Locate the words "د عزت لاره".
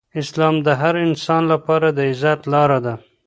1.91-2.79